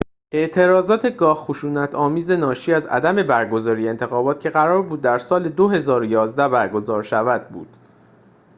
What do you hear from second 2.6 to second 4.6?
از عدم برگزاری انتخابات که